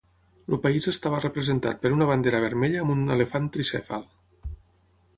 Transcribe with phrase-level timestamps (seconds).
[0.53, 4.11] El país estava representat per una bandera vermella amb un elefant tricèfal.